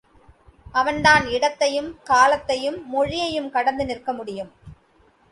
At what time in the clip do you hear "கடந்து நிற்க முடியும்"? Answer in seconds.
3.49-4.51